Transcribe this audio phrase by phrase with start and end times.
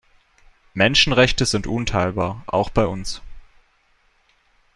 [0.73, 3.21] Menschenrechte sind unteilbar, auch bei uns.